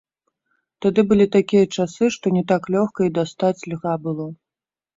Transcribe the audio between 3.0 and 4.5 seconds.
і дастаць льга было.